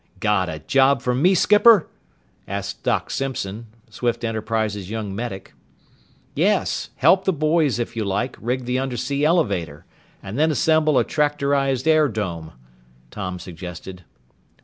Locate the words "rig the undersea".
8.41-9.23